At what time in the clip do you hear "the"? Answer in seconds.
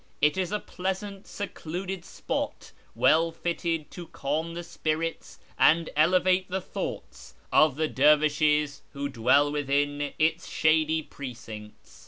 4.55-4.63, 6.49-6.59, 7.75-7.87